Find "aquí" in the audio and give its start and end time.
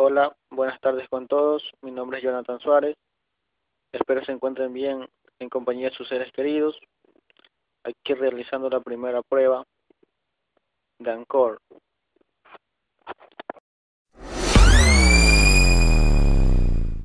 7.82-8.14